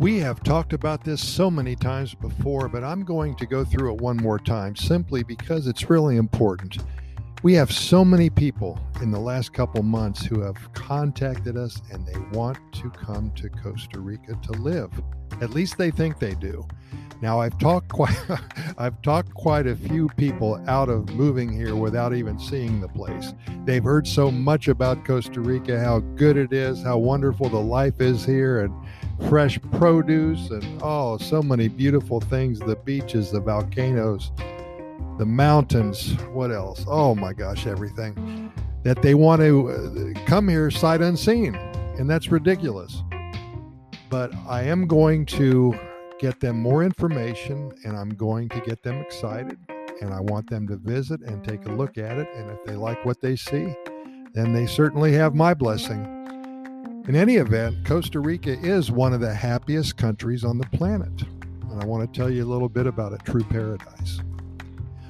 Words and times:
We 0.00 0.18
have 0.20 0.42
talked 0.42 0.72
about 0.72 1.04
this 1.04 1.20
so 1.20 1.50
many 1.50 1.76
times 1.76 2.14
before, 2.14 2.70
but 2.70 2.82
I'm 2.82 3.04
going 3.04 3.34
to 3.34 3.44
go 3.44 3.66
through 3.66 3.92
it 3.92 4.00
one 4.00 4.16
more 4.16 4.38
time 4.38 4.74
simply 4.74 5.22
because 5.22 5.66
it's 5.66 5.90
really 5.90 6.16
important. 6.16 6.78
We 7.42 7.52
have 7.52 7.70
so 7.70 8.02
many 8.02 8.30
people 8.30 8.80
in 9.02 9.10
the 9.10 9.20
last 9.20 9.52
couple 9.52 9.82
months 9.82 10.24
who 10.24 10.40
have 10.40 10.72
contacted 10.72 11.58
us 11.58 11.82
and 11.92 12.06
they 12.06 12.18
want 12.34 12.56
to 12.76 12.88
come 12.88 13.30
to 13.32 13.50
Costa 13.50 14.00
Rica 14.00 14.38
to 14.42 14.52
live. 14.52 14.90
At 15.42 15.50
least 15.50 15.76
they 15.76 15.90
think 15.90 16.18
they 16.18 16.34
do. 16.34 16.66
Now 17.20 17.38
I've 17.38 17.58
talked 17.58 17.90
quite 17.90 18.16
I've 18.78 19.02
talked 19.02 19.34
quite 19.34 19.66
a 19.66 19.76
few 19.76 20.08
people 20.16 20.64
out 20.66 20.88
of 20.88 21.10
moving 21.10 21.52
here 21.52 21.76
without 21.76 22.14
even 22.14 22.38
seeing 22.38 22.80
the 22.80 22.88
place. 22.88 23.34
They've 23.66 23.84
heard 23.84 24.08
so 24.08 24.30
much 24.30 24.68
about 24.68 25.04
Costa 25.04 25.42
Rica, 25.42 25.78
how 25.78 25.98
good 26.00 26.38
it 26.38 26.54
is, 26.54 26.82
how 26.82 26.96
wonderful 26.96 27.50
the 27.50 27.60
life 27.60 28.00
is 28.00 28.24
here 28.24 28.60
and 28.60 28.72
fresh 29.28 29.60
produce 29.72 30.50
and 30.50 30.64
oh, 30.82 31.18
so 31.18 31.42
many 31.42 31.68
beautiful 31.68 32.20
things 32.20 32.58
the 32.58 32.76
beaches, 32.76 33.30
the 33.30 33.40
volcanoes, 33.40 34.32
the 35.18 35.26
mountains. 35.26 36.14
What 36.32 36.50
else? 36.50 36.84
Oh 36.88 37.14
my 37.14 37.32
gosh, 37.32 37.66
everything 37.66 38.52
that 38.82 39.02
they 39.02 39.14
want 39.14 39.42
to 39.42 39.70
uh, 40.16 40.26
come 40.26 40.48
here 40.48 40.70
sight 40.70 41.00
unseen. 41.02 41.54
And 41.98 42.08
that's 42.08 42.28
ridiculous. 42.28 43.02
But 44.08 44.34
I 44.48 44.62
am 44.62 44.86
going 44.86 45.26
to 45.26 45.78
get 46.18 46.40
them 46.40 46.58
more 46.58 46.82
information 46.82 47.72
and 47.84 47.96
I'm 47.96 48.10
going 48.10 48.48
to 48.50 48.60
get 48.60 48.82
them 48.82 49.00
excited. 49.00 49.58
And 50.00 50.14
I 50.14 50.20
want 50.20 50.48
them 50.48 50.66
to 50.68 50.76
visit 50.76 51.20
and 51.20 51.44
take 51.44 51.66
a 51.66 51.72
look 51.72 51.98
at 51.98 52.18
it. 52.18 52.28
And 52.34 52.50
if 52.50 52.64
they 52.64 52.74
like 52.74 53.04
what 53.04 53.20
they 53.20 53.36
see, 53.36 53.74
then 54.32 54.52
they 54.54 54.66
certainly 54.66 55.12
have 55.12 55.34
my 55.34 55.52
blessing. 55.52 56.19
In 57.08 57.16
any 57.16 57.36
event, 57.36 57.84
Costa 57.86 58.20
Rica 58.20 58.52
is 58.52 58.92
one 58.92 59.14
of 59.14 59.20
the 59.20 59.34
happiest 59.34 59.96
countries 59.96 60.44
on 60.44 60.58
the 60.58 60.66
planet. 60.66 61.22
And 61.70 61.82
I 61.82 61.86
want 61.86 62.12
to 62.12 62.18
tell 62.18 62.30
you 62.30 62.44
a 62.44 62.52
little 62.52 62.68
bit 62.68 62.86
about 62.86 63.14
a 63.14 63.18
true 63.18 63.42
paradise. 63.42 64.20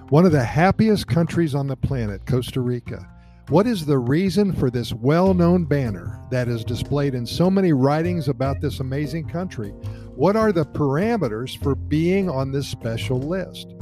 One 0.09 0.25
of 0.25 0.33
the 0.33 0.45
happiest 0.45 1.09
countries 1.09 1.55
on 1.55 1.67
the 1.67 1.77
planet, 1.77 2.25
Costa 2.27 2.61
Rica. 2.61 3.07
What 3.49 3.67
is 3.67 3.85
the 3.85 3.99
reason 3.99 4.53
for 4.53 4.71
this 4.71 4.93
well 4.95 5.35
known 5.35 5.65
banner 5.65 6.21
that 6.31 6.47
is 6.49 6.65
displayed 6.65 7.15
in 7.15 7.27
so 7.27 7.51
many 7.51 7.73
writings 7.73 8.29
about 8.29 8.61
this 8.61 8.79
amazing 8.79 9.29
country? 9.29 9.71
What 10.15 10.37
are 10.37 10.53
the 10.53 10.67
parameters 10.67 11.61
for 11.61 11.75
being 11.75 12.31
on 12.31 12.53
this 12.53 12.69
special 12.69 13.19
list? 13.19 13.75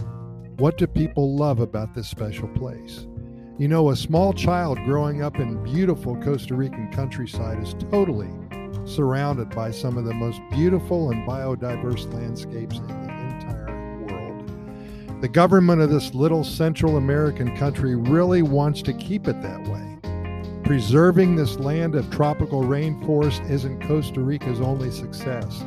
What 0.57 0.79
do 0.79 0.87
people 0.87 1.37
love 1.37 1.61
about 1.61 1.95
this 1.95 2.09
special 2.09 2.49
place? 2.49 3.07
You 3.59 3.67
know, 3.67 3.91
a 3.91 3.97
small 3.97 4.33
child 4.33 4.79
growing 4.85 5.21
up 5.21 5.41
in 5.41 5.61
beautiful 5.65 6.15
Costa 6.23 6.55
Rican 6.55 6.93
countryside 6.93 7.61
is 7.61 7.75
totally 7.91 8.31
surrounded 8.85 9.51
by 9.51 9.73
some 9.73 9.99
of 9.99 10.05
the 10.05 10.15
most 10.15 10.41
beautiful 10.53 11.11
and 11.11 11.27
biodiverse 11.27 12.15
landscapes 12.15 12.79
in 12.79 12.87
the 12.87 12.95
entire 12.95 13.99
world. 14.07 15.21
The 15.21 15.29
government 15.29 15.83
of 15.83 15.91
this 15.91 16.15
little 16.15 16.45
Central 16.45 16.99
American 16.99 17.57
country 17.57 17.97
really 17.97 18.43
wants 18.43 18.81
to 18.83 18.93
keep 18.93 19.27
it 19.27 19.43
that 19.43 19.65
way. 19.65 19.99
Preserving 20.63 21.35
this 21.35 21.59
land 21.59 21.97
of 21.97 22.09
tropical 22.13 22.63
rainforest 22.63 23.51
isn't 23.51 23.83
Costa 23.89 24.21
Rica's 24.21 24.61
only 24.61 24.93
success. 24.93 25.65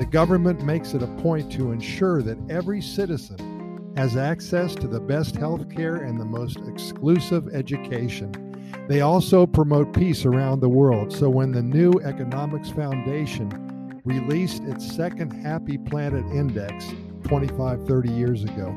The 0.00 0.08
government 0.10 0.64
makes 0.64 0.92
it 0.92 1.04
a 1.04 1.18
point 1.22 1.52
to 1.52 1.70
ensure 1.70 2.20
that 2.20 2.50
every 2.50 2.82
citizen 2.82 3.57
has 3.96 4.16
access 4.16 4.74
to 4.76 4.86
the 4.86 5.00
best 5.00 5.36
health 5.36 5.68
care 5.68 5.96
and 5.96 6.20
the 6.20 6.24
most 6.24 6.58
exclusive 6.68 7.48
education. 7.54 8.32
They 8.88 9.00
also 9.00 9.46
promote 9.46 9.92
peace 9.92 10.24
around 10.24 10.60
the 10.60 10.68
world. 10.68 11.12
So 11.12 11.28
when 11.28 11.52
the 11.52 11.62
New 11.62 11.92
Economics 12.04 12.70
Foundation 12.70 14.00
released 14.04 14.62
its 14.64 14.94
second 14.94 15.30
Happy 15.30 15.78
Planet 15.78 16.24
Index 16.32 16.86
25, 17.24 17.86
30 17.86 18.10
years 18.10 18.44
ago, 18.44 18.74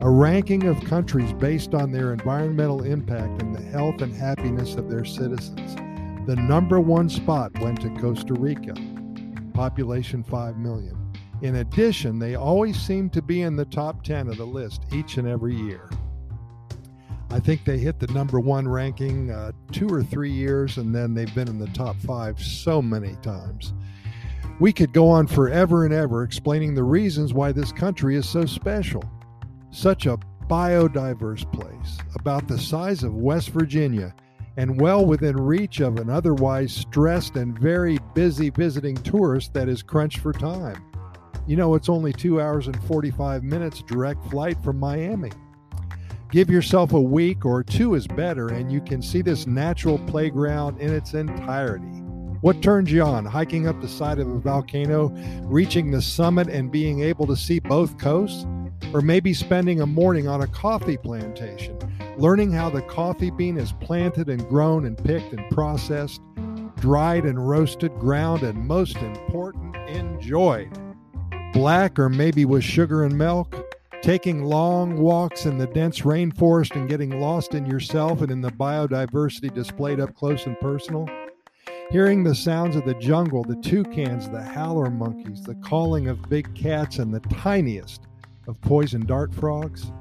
a 0.00 0.10
ranking 0.10 0.64
of 0.64 0.82
countries 0.84 1.32
based 1.32 1.74
on 1.74 1.92
their 1.92 2.12
environmental 2.12 2.82
impact 2.82 3.40
and 3.40 3.54
the 3.54 3.62
health 3.62 4.02
and 4.02 4.12
happiness 4.12 4.74
of 4.74 4.90
their 4.90 5.04
citizens. 5.04 5.76
The 6.26 6.36
number 6.36 6.80
one 6.80 7.08
spot 7.08 7.52
went 7.60 7.80
to 7.82 7.90
Costa 8.00 8.34
Rica, 8.34 8.74
population 9.54 10.24
5 10.24 10.56
million. 10.56 11.01
In 11.42 11.56
addition, 11.56 12.20
they 12.20 12.36
always 12.36 12.80
seem 12.80 13.10
to 13.10 13.20
be 13.20 13.42
in 13.42 13.56
the 13.56 13.64
top 13.64 14.04
10 14.04 14.28
of 14.28 14.36
the 14.36 14.44
list 14.44 14.84
each 14.92 15.16
and 15.16 15.26
every 15.26 15.56
year. 15.56 15.90
I 17.30 17.40
think 17.40 17.64
they 17.64 17.78
hit 17.78 17.98
the 17.98 18.06
number 18.08 18.38
one 18.38 18.68
ranking 18.68 19.32
uh, 19.32 19.50
two 19.72 19.88
or 19.88 20.04
three 20.04 20.30
years, 20.30 20.76
and 20.76 20.94
then 20.94 21.14
they've 21.14 21.34
been 21.34 21.48
in 21.48 21.58
the 21.58 21.66
top 21.68 21.96
five 21.96 22.40
so 22.40 22.80
many 22.80 23.16
times. 23.22 23.72
We 24.60 24.72
could 24.72 24.92
go 24.92 25.08
on 25.08 25.26
forever 25.26 25.84
and 25.84 25.92
ever 25.92 26.22
explaining 26.22 26.76
the 26.76 26.84
reasons 26.84 27.34
why 27.34 27.50
this 27.50 27.72
country 27.72 28.14
is 28.14 28.28
so 28.28 28.46
special. 28.46 29.02
Such 29.70 30.06
a 30.06 30.18
biodiverse 30.46 31.50
place, 31.52 31.98
about 32.14 32.46
the 32.46 32.58
size 32.58 33.02
of 33.02 33.14
West 33.14 33.48
Virginia, 33.48 34.14
and 34.56 34.80
well 34.80 35.04
within 35.04 35.36
reach 35.36 35.80
of 35.80 35.96
an 35.96 36.08
otherwise 36.08 36.72
stressed 36.72 37.34
and 37.34 37.58
very 37.58 37.98
busy 38.14 38.50
visiting 38.50 38.94
tourist 38.94 39.52
that 39.54 39.68
is 39.68 39.82
crunched 39.82 40.18
for 40.18 40.32
time. 40.32 40.91
You 41.46 41.56
know, 41.56 41.74
it's 41.74 41.88
only 41.88 42.12
two 42.12 42.40
hours 42.40 42.68
and 42.68 42.84
45 42.84 43.42
minutes 43.42 43.82
direct 43.82 44.24
flight 44.30 44.56
from 44.62 44.78
Miami. 44.78 45.32
Give 46.30 46.48
yourself 46.48 46.92
a 46.92 47.00
week 47.00 47.44
or 47.44 47.64
two 47.64 47.94
is 47.94 48.06
better, 48.06 48.48
and 48.48 48.70
you 48.70 48.80
can 48.80 49.02
see 49.02 49.22
this 49.22 49.46
natural 49.46 49.98
playground 49.98 50.80
in 50.80 50.92
its 50.92 51.14
entirety. 51.14 51.84
What 52.42 52.62
turns 52.62 52.92
you 52.92 53.02
on? 53.02 53.24
Hiking 53.24 53.66
up 53.66 53.80
the 53.80 53.88
side 53.88 54.18
of 54.18 54.28
a 54.28 54.38
volcano, 54.38 55.08
reaching 55.42 55.90
the 55.90 56.00
summit, 56.00 56.48
and 56.48 56.70
being 56.70 57.02
able 57.02 57.26
to 57.26 57.36
see 57.36 57.58
both 57.58 57.98
coasts? 57.98 58.46
Or 58.94 59.00
maybe 59.00 59.34
spending 59.34 59.80
a 59.80 59.86
morning 59.86 60.28
on 60.28 60.42
a 60.42 60.46
coffee 60.46 60.96
plantation, 60.96 61.78
learning 62.16 62.52
how 62.52 62.70
the 62.70 62.82
coffee 62.82 63.30
bean 63.30 63.58
is 63.58 63.72
planted 63.72 64.28
and 64.28 64.46
grown 64.48 64.86
and 64.86 64.96
picked 64.96 65.32
and 65.32 65.48
processed, 65.50 66.20
dried 66.76 67.24
and 67.24 67.48
roasted, 67.48 67.92
ground, 67.98 68.42
and 68.42 68.66
most 68.66 68.96
important, 68.96 69.76
enjoyed 69.88 70.76
black 71.52 71.98
or 71.98 72.08
maybe 72.08 72.44
with 72.44 72.64
sugar 72.64 73.04
and 73.04 73.16
milk, 73.16 73.54
taking 74.00 74.42
long 74.42 74.96
walks 74.96 75.46
in 75.46 75.58
the 75.58 75.66
dense 75.68 76.00
rainforest 76.00 76.74
and 76.74 76.88
getting 76.88 77.20
lost 77.20 77.54
in 77.54 77.66
yourself 77.66 78.20
and 78.22 78.30
in 78.30 78.40
the 78.40 78.50
biodiversity 78.50 79.52
displayed 79.54 80.00
up 80.00 80.14
close 80.14 80.46
and 80.46 80.58
personal, 80.60 81.08
hearing 81.90 82.24
the 82.24 82.34
sounds 82.34 82.74
of 82.74 82.84
the 82.84 82.94
jungle, 82.94 83.44
the 83.44 83.56
toucans, 83.56 84.28
the 84.30 84.42
howler 84.42 84.90
monkeys, 84.90 85.42
the 85.42 85.54
calling 85.56 86.08
of 86.08 86.28
big 86.28 86.52
cats, 86.54 86.98
and 86.98 87.14
the 87.14 87.20
tiniest 87.20 88.06
of 88.48 88.60
poison 88.62 89.04
dart 89.04 89.32
frogs, 89.32 89.92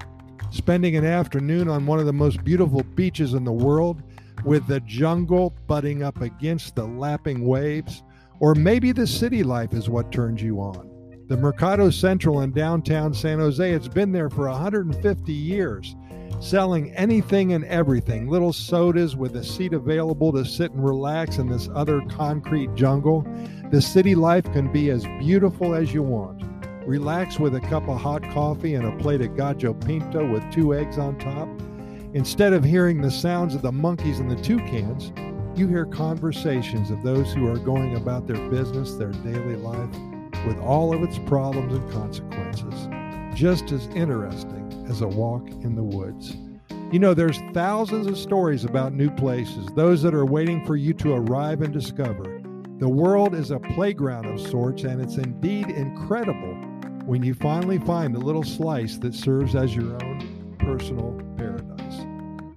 spending 0.49 0.95
an 0.95 1.05
afternoon 1.05 1.67
on 1.67 1.85
one 1.85 1.99
of 1.99 2.05
the 2.05 2.13
most 2.13 2.43
beautiful 2.43 2.83
beaches 2.95 3.33
in 3.33 3.43
the 3.43 3.51
world 3.51 4.01
with 4.45 4.65
the 4.67 4.79
jungle 4.81 5.53
butting 5.67 6.01
up 6.01 6.21
against 6.21 6.75
the 6.75 6.85
lapping 6.85 7.45
waves, 7.45 8.03
or 8.39 8.55
maybe 8.55 8.91
the 8.91 9.05
city 9.05 9.43
life 9.43 9.73
is 9.73 9.89
what 9.89 10.11
turns 10.11 10.41
you 10.41 10.59
on 10.59 10.90
the 11.31 11.37
Mercado 11.37 11.89
Central 11.89 12.41
in 12.41 12.51
downtown 12.51 13.13
San 13.13 13.39
Jose, 13.39 13.71
it's 13.71 13.87
been 13.87 14.11
there 14.11 14.29
for 14.29 14.49
150 14.49 15.31
years, 15.31 15.95
selling 16.41 16.91
anything 16.91 17.53
and 17.53 17.63
everything 17.63 18.27
little 18.27 18.51
sodas 18.51 19.15
with 19.15 19.37
a 19.37 19.43
seat 19.43 19.71
available 19.71 20.33
to 20.33 20.43
sit 20.43 20.73
and 20.73 20.83
relax 20.83 21.37
in 21.37 21.47
this 21.47 21.69
other 21.73 22.01
concrete 22.09 22.75
jungle. 22.75 23.25
The 23.71 23.81
city 23.81 24.13
life 24.13 24.43
can 24.51 24.73
be 24.73 24.89
as 24.89 25.05
beautiful 25.19 25.73
as 25.73 25.93
you 25.93 26.03
want. 26.03 26.43
Relax 26.85 27.39
with 27.39 27.55
a 27.55 27.61
cup 27.61 27.87
of 27.87 28.01
hot 28.01 28.23
coffee 28.23 28.75
and 28.75 28.85
a 28.85 28.97
plate 28.97 29.21
of 29.21 29.37
gallo 29.37 29.73
pinto 29.73 30.29
with 30.29 30.43
two 30.51 30.75
eggs 30.75 30.97
on 30.97 31.17
top. 31.17 31.47
Instead 32.13 32.51
of 32.51 32.65
hearing 32.65 33.01
the 33.01 33.09
sounds 33.09 33.55
of 33.55 33.61
the 33.61 33.71
monkeys 33.71 34.19
and 34.19 34.29
the 34.29 34.43
toucans, 34.43 35.13
you 35.57 35.69
hear 35.69 35.85
conversations 35.85 36.91
of 36.91 37.01
those 37.03 37.31
who 37.31 37.47
are 37.47 37.57
going 37.57 37.95
about 37.95 38.27
their 38.27 38.49
business, 38.49 38.95
their 38.95 39.13
daily 39.13 39.55
life 39.55 40.10
with 40.45 40.57
all 40.59 40.93
of 40.93 41.03
its 41.03 41.19
problems 41.19 41.73
and 41.73 41.91
consequences, 41.91 42.87
just 43.35 43.71
as 43.71 43.87
interesting 43.87 44.85
as 44.89 45.01
a 45.01 45.07
walk 45.07 45.47
in 45.63 45.75
the 45.75 45.83
woods. 45.83 46.35
You 46.91 46.99
know, 46.99 47.13
there's 47.13 47.39
thousands 47.53 48.07
of 48.07 48.17
stories 48.17 48.65
about 48.65 48.93
new 48.93 49.09
places, 49.09 49.67
those 49.75 50.01
that 50.01 50.13
are 50.13 50.25
waiting 50.25 50.65
for 50.65 50.75
you 50.75 50.93
to 50.95 51.13
arrive 51.13 51.61
and 51.61 51.71
discover. 51.71 52.41
The 52.79 52.89
world 52.89 53.35
is 53.35 53.51
a 53.51 53.59
playground 53.59 54.25
of 54.25 54.41
sorts, 54.41 54.83
and 54.83 55.01
it's 55.01 55.15
indeed 55.15 55.69
incredible 55.69 56.55
when 57.05 57.23
you 57.23 57.33
finally 57.33 57.79
find 57.79 58.13
the 58.13 58.19
little 58.19 58.43
slice 58.43 58.97
that 58.97 59.13
serves 59.13 59.55
as 59.55 59.75
your 59.75 59.93
own 60.03 60.55
personal 60.59 61.13
paradise. 61.37 61.50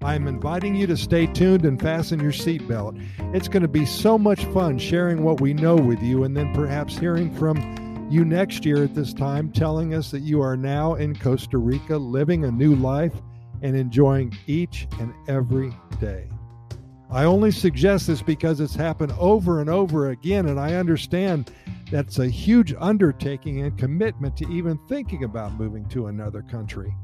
I 0.05 0.15
am 0.15 0.29
inviting 0.29 0.75
you 0.75 0.87
to 0.89 0.99
stay 0.99 1.27
tuned 1.27 1.65
and 1.65 1.81
fasten 1.81 2.21
your 2.21 2.31
seatbelt. 2.31 3.03
It's 3.35 3.49
going 3.49 3.63
to 3.63 3.69
be 3.69 3.87
so 3.87 4.19
much 4.19 4.45
fun 4.47 4.79
sharing 4.79 5.25
what 5.25 5.41
we 5.41 5.55
know 5.55 5.77
with 5.77 6.03
you 6.03 6.25
and 6.25 6.37
then 6.37 6.53
perhaps 6.53 6.99
hearing 6.99 7.35
from 7.35 8.09
you 8.11 8.23
next 8.23 8.67
year 8.67 8.85
at 8.85 8.95
this 8.95 9.15
time, 9.15 9.51
telling 9.51 9.95
us 9.95 10.11
that 10.11 10.21
you 10.21 10.43
are 10.43 10.59
now 10.59 10.97
in 10.97 11.17
Costa 11.17 11.57
Rica 11.57 11.97
living 11.97 12.45
a 12.45 12.51
new 12.51 12.75
life 12.75 13.15
and 13.63 13.75
enjoying 13.75 14.37
each 14.47 14.87
and 15.01 15.15
every 15.27 15.73
day. 16.03 16.29
I 17.11 17.25
only 17.25 17.51
suggest 17.51 18.07
this 18.07 18.21
because 18.21 18.61
it's 18.61 18.75
happened 18.75 19.15
over 19.19 19.63
and 19.63 19.71
over 19.71 20.11
again, 20.11 20.49
and 20.49 20.61
I 20.61 20.75
understand 20.75 21.51
That's 21.91 22.19
a 22.19 22.27
huge 22.27 22.75
undertaking 22.79 23.63
and 23.63 23.79
commitment 23.79 24.37
to 24.39 24.49
even 24.51 24.79
thinking 24.89 25.25
about 25.25 25.55
moving 25.55 25.89
to 25.91 26.09
another 26.09 26.43
country. 26.43 26.95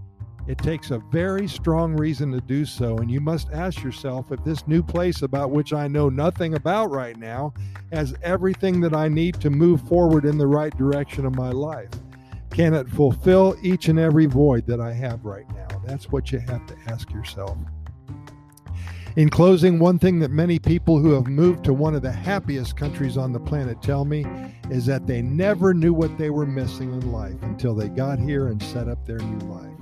It 0.51 0.59
takes 0.59 0.91
a 0.91 0.99
very 0.99 1.47
strong 1.47 1.95
reason 1.95 2.33
to 2.33 2.41
do 2.41 2.65
so, 2.65 2.99
and 2.99 3.09
you 3.09 3.21
must 3.21 3.53
ask 3.53 3.85
yourself 3.85 4.33
if 4.33 4.43
this 4.43 4.67
new 4.67 4.83
place 4.83 5.23
about 5.23 5.53
which 5.53 5.73
I 5.73 5.87
know 5.87 6.09
nothing 6.09 6.55
about 6.55 6.91
right 6.91 7.17
now 7.17 7.55
has 7.93 8.17
everything 8.21 8.81
that 8.81 8.93
I 8.93 9.07
need 9.07 9.41
to 9.43 9.49
move 9.49 9.81
forward 9.83 10.25
in 10.25 10.39
the 10.39 10.49
right 10.49 10.77
direction 10.77 11.25
of 11.25 11.37
my 11.37 11.51
life. 11.51 11.91
Can 12.51 12.75
it 12.75 12.91
fulfill 12.91 13.55
each 13.63 13.87
and 13.87 13.97
every 13.97 14.27
void 14.27 14.67
that 14.67 14.81
I 14.81 14.93
have 14.93 15.25
right 15.25 15.49
now? 15.55 15.69
That's 15.87 16.11
what 16.11 16.33
you 16.33 16.41
have 16.41 16.67
to 16.67 16.77
ask 16.89 17.13
yourself. 17.13 17.57
In 19.15 19.29
closing, 19.29 19.79
one 19.79 20.01
thing 20.01 20.19
that 20.19 20.33
many 20.33 20.59
people 20.59 20.99
who 20.99 21.13
have 21.13 21.29
moved 21.29 21.63
to 21.67 21.73
one 21.73 21.95
of 21.95 22.03
the 22.03 22.11
happiest 22.11 22.77
countries 22.77 23.17
on 23.17 23.33
the 23.33 23.39
planet 23.39 23.81
tell 23.83 24.05
me 24.05 24.27
is 24.69 24.85
that 24.87 25.07
they 25.07 25.23
never 25.23 25.73
knew 25.73 25.95
what 25.95 26.19
they 26.19 26.31
were 26.31 26.45
missing 26.45 26.93
in 26.93 27.13
life 27.13 27.41
until 27.43 27.73
they 27.73 27.89
got 27.89 28.19
here 28.19 28.49
and 28.49 28.61
set 28.61 28.89
up 28.89 29.07
their 29.07 29.19
new 29.19 29.47
life. 29.47 29.80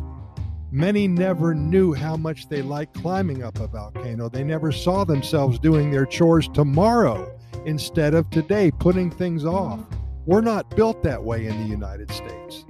Many 0.70 1.08
never 1.08 1.54
knew 1.54 1.94
how 1.94 2.18
much 2.18 2.48
they 2.50 2.60
liked 2.60 2.92
climbing 3.00 3.42
up 3.42 3.58
a 3.58 3.66
volcano. 3.66 4.28
They 4.28 4.44
never 4.44 4.70
saw 4.70 5.02
themselves 5.02 5.58
doing 5.58 5.90
their 5.90 6.04
chores 6.04 6.46
tomorrow 6.48 7.34
instead 7.64 8.12
of 8.12 8.28
today, 8.28 8.70
putting 8.70 9.10
things 9.10 9.46
off. 9.46 9.80
We're 10.26 10.42
not 10.42 10.76
built 10.76 11.02
that 11.04 11.24
way 11.24 11.46
in 11.46 11.58
the 11.62 11.66
United 11.66 12.10
States. 12.10 12.66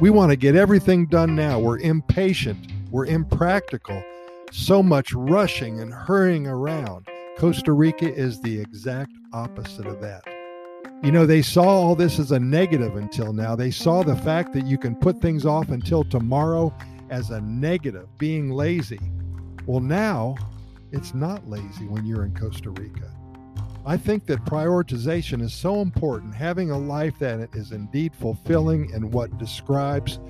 We 0.00 0.10
want 0.10 0.30
to 0.30 0.36
get 0.36 0.54
everything 0.54 1.06
done 1.06 1.34
now. 1.34 1.58
We're 1.58 1.80
impatient, 1.80 2.70
we're 2.92 3.06
impractical, 3.06 4.00
so 4.52 4.80
much 4.80 5.12
rushing 5.12 5.80
and 5.80 5.92
hurrying 5.92 6.46
around. 6.46 7.08
Costa 7.36 7.72
Rica 7.72 8.14
is 8.14 8.40
the 8.40 8.60
exact 8.60 9.12
opposite 9.32 9.86
of 9.86 10.00
that. 10.00 10.22
You 11.02 11.10
know, 11.10 11.26
they 11.26 11.42
saw 11.42 11.64
all 11.64 11.96
this 11.96 12.20
as 12.20 12.30
a 12.30 12.38
negative 12.38 12.94
until 12.94 13.32
now. 13.32 13.56
They 13.56 13.72
saw 13.72 14.04
the 14.04 14.16
fact 14.16 14.52
that 14.52 14.66
you 14.66 14.78
can 14.78 14.94
put 14.94 15.18
things 15.18 15.44
off 15.44 15.70
until 15.70 16.04
tomorrow 16.04 16.72
as 17.10 17.30
a 17.30 17.40
negative, 17.40 18.08
being 18.18 18.50
lazy. 18.50 19.00
Well, 19.66 19.80
now 19.80 20.36
it's 20.92 21.14
not 21.14 21.48
lazy 21.48 21.86
when 21.86 22.06
you're 22.06 22.24
in 22.24 22.34
Costa 22.34 22.70
Rica. 22.70 23.12
I 23.86 23.96
think 23.96 24.26
that 24.26 24.44
prioritization 24.44 25.42
is 25.42 25.54
so 25.54 25.80
important. 25.80 26.34
Having 26.34 26.70
a 26.70 26.78
life 26.78 27.18
that 27.18 27.54
is 27.54 27.72
indeed 27.72 28.14
fulfilling 28.14 28.92
and 28.92 29.12
what 29.12 29.38
describes 29.38 30.20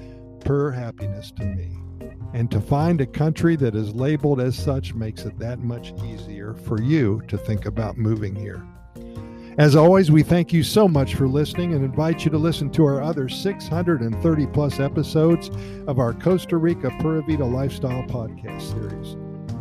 pure 0.44 0.70
happiness 0.70 1.30
to 1.32 1.44
me. 1.44 1.76
And 2.32 2.50
to 2.52 2.60
find 2.60 3.00
a 3.00 3.06
country 3.06 3.56
that 3.56 3.74
is 3.74 3.94
labeled 3.94 4.40
as 4.40 4.56
such 4.56 4.94
makes 4.94 5.24
it 5.24 5.38
that 5.40 5.58
much 5.58 5.92
easier 6.04 6.54
for 6.54 6.80
you 6.80 7.22
to 7.26 7.36
think 7.36 7.66
about 7.66 7.98
moving 7.98 8.36
here. 8.36 8.64
As 9.60 9.76
always, 9.76 10.10
we 10.10 10.22
thank 10.22 10.54
you 10.54 10.62
so 10.62 10.88
much 10.88 11.16
for 11.16 11.28
listening 11.28 11.74
and 11.74 11.84
invite 11.84 12.24
you 12.24 12.30
to 12.30 12.38
listen 12.38 12.70
to 12.70 12.86
our 12.86 13.02
other 13.02 13.28
630 13.28 14.46
plus 14.46 14.80
episodes 14.80 15.50
of 15.86 15.98
our 15.98 16.14
Costa 16.14 16.56
Rica 16.56 16.90
Pura 16.98 17.20
Vida 17.20 17.44
Lifestyle 17.44 18.02
podcast 18.04 18.62
series. 18.62 19.16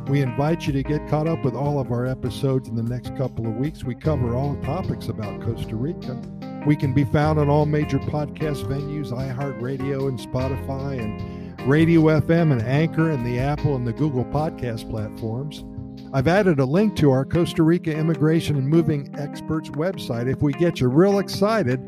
We 0.09 0.21
invite 0.21 0.65
you 0.65 0.71
to 0.71 0.83
get 0.83 1.05
caught 1.09 1.27
up 1.27 1.43
with 1.43 1.53
all 1.53 1.81
of 1.81 1.91
our 1.91 2.05
episodes 2.05 2.69
in 2.69 2.77
the 2.77 2.81
next 2.81 3.13
couple 3.17 3.45
of 3.45 3.57
weeks. 3.57 3.83
We 3.83 3.93
cover 3.93 4.37
all 4.37 4.55
topics 4.63 5.09
about 5.09 5.41
Costa 5.41 5.75
Rica. 5.75 6.17
We 6.65 6.77
can 6.77 6.93
be 6.93 7.03
found 7.03 7.37
on 7.37 7.49
all 7.49 7.65
major 7.65 7.99
podcast 7.99 8.63
venues, 8.67 9.11
iHeartRadio 9.11 10.07
and 10.07 10.17
Spotify, 10.17 10.97
and 10.97 11.67
Radio 11.67 12.03
FM 12.03 12.53
and 12.53 12.61
Anchor 12.61 13.11
and 13.11 13.25
the 13.25 13.37
Apple 13.37 13.75
and 13.75 13.85
the 13.85 13.91
Google 13.91 14.23
podcast 14.23 14.89
platforms. 14.89 15.65
I've 16.11 16.27
added 16.27 16.59
a 16.59 16.65
link 16.65 16.95
to 16.97 17.11
our 17.11 17.23
Costa 17.23 17.61
Rica 17.61 17.95
Immigration 17.95 18.56
and 18.56 18.67
Moving 18.67 19.13
Experts 19.15 19.69
website. 19.69 20.27
If 20.27 20.41
we 20.41 20.53
get 20.53 20.79
you 20.79 20.88
real 20.88 21.19
excited 21.19 21.79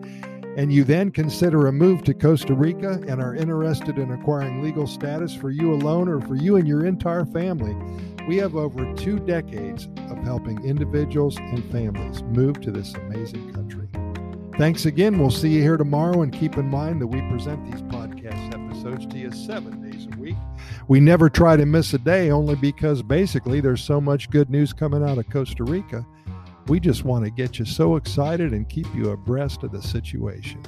and 0.57 0.71
you 0.71 0.83
then 0.83 1.09
consider 1.09 1.65
a 1.65 1.71
move 1.71 2.03
to 2.03 2.13
Costa 2.13 2.53
Rica 2.53 3.01
and 3.07 3.19
are 3.19 3.33
interested 3.33 3.97
in 3.97 4.12
acquiring 4.12 4.62
legal 4.62 4.85
status 4.85 5.33
for 5.33 5.50
you 5.50 5.73
alone 5.73 6.07
or 6.07 6.21
for 6.21 6.35
you 6.35 6.57
and 6.57 6.68
your 6.68 6.85
entire 6.85 7.25
family, 7.25 7.75
we 8.27 8.38
have 8.38 8.56
over 8.56 8.94
two 8.94 9.18
decades 9.18 9.89
of 10.12 10.19
helping 10.19 10.63
individuals 10.63 11.38
and 11.38 11.63
families 11.71 12.21
move 12.21 12.62
to 12.62 12.69
this 12.69 12.94
amazing 12.94 13.51
country. 13.53 13.89
Thanks 14.59 14.85
again. 14.85 15.18
We'll 15.18 15.31
see 15.31 15.50
you 15.50 15.63
here 15.63 15.77
tomorrow. 15.77 16.21
And 16.21 16.31
keep 16.31 16.57
in 16.57 16.68
mind 16.68 17.01
that 17.01 17.07
we 17.07 17.21
present 17.21 17.71
these 17.71 17.81
podcast 17.81 18.53
episodes 18.81 19.06
to 19.13 19.19
you 19.19 19.31
seven 19.31 19.89
days 19.89 20.07
a 20.12 20.18
week. 20.18 20.36
We 20.88 21.00
never 21.00 21.30
try 21.30 21.56
to 21.56 21.66
miss 21.66 21.94
a 21.94 22.00
day 22.00 22.31
only 22.31 22.56
because 22.56 23.04
basically 23.04 23.62
there's 23.62 23.83
so 23.83 24.01
much 24.01 24.30
good 24.30 24.50
news 24.50 24.74
coming 24.74 25.04
out 25.07 25.19
of 25.19 25.30
Costa 25.30 25.63
Rica. 25.63 26.06
We 26.68 26.80
just 26.80 27.04
want 27.04 27.25
to 27.25 27.31
get 27.31 27.60
you 27.60 27.66
so 27.66 27.95
excited 27.95 28.54
and 28.54 28.68
keep 28.68 28.88
you 28.95 29.12
abreast 29.12 29.63
of 29.63 29.72
the 29.72 29.81
situation. 29.81 30.63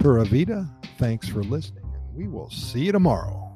Pura 0.00 0.24
Vida, 0.24 0.68
thanks 0.98 1.28
for 1.28 1.42
listening, 1.44 1.84
and 1.84 2.14
we 2.14 2.26
will 2.26 2.50
see 2.50 2.86
you 2.86 2.92
tomorrow. 2.92 3.51